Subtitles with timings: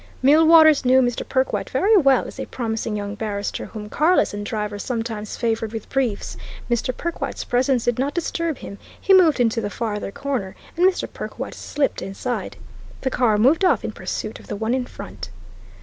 [0.23, 1.29] Millwaters knew Mr.
[1.29, 5.89] Perkwite very well as a promising young barrister whom Carless and Driver sometimes favoured with
[5.89, 6.37] briefs.
[6.71, 6.91] Mr.
[6.97, 11.07] Perkwite's presence did not disturb him; he moved into the farther corner, and Mr.
[11.07, 12.57] Perkwite slipped inside.
[13.01, 15.29] The car moved off in pursuit of the one in front.